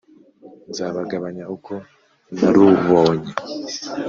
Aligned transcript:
nzabagabanya 0.69 1.43
uko 1.55 1.73
narubonye 2.37 3.31